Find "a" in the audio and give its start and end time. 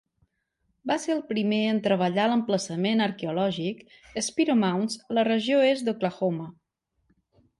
2.23-2.29, 5.03-5.17